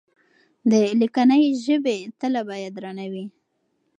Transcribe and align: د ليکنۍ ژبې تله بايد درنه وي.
د 0.71 0.73
ليکنۍ 0.99 1.43
ژبې 1.65 1.97
تله 2.19 2.41
بايد 2.47 2.71
درنه 2.77 3.05
وي. 3.11 3.25